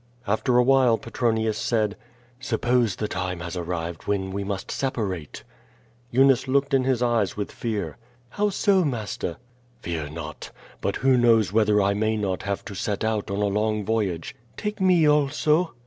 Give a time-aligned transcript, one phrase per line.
[0.25, 1.95] After a while Petronius said:
[2.39, 5.43] "Suppose the time has arrived when we must separate?"
[6.09, 7.97] Eunice looked in his eyes with fear.
[8.29, 9.37] "How so, master?"
[9.83, 10.49] "Fear not!
[10.81, 14.35] But who knows whether I may not have to set out on a long voyage."
[14.57, 15.73] "Take me also."